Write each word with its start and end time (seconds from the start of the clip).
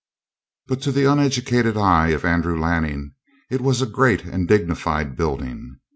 But 0.65 0.81
to 0.81 0.91
the 0.91 1.05
uneducated 1.05 1.77
eye 1.77 2.07
of 2.07 2.25
Andrew 2.25 2.59
Lanning 2.59 3.13
it 3.51 3.61
was 3.61 3.83
a 3.83 3.85
great 3.85 4.25
and 4.25 4.47
dignified 4.47 5.15
building. 5.15 5.79